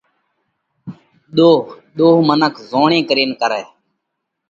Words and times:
ۮوه: 1.35 1.59
ۮوه 1.97 2.19
منک 2.27 2.53
زوڻي 2.69 2.99
ڪرينَ 3.09 3.29
ڪرئه۔ 3.41 3.63